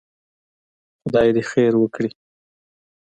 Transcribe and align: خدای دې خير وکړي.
خدای 1.01 1.27
دې 1.35 1.43
خير 1.51 1.73
وکړي. 1.77 2.09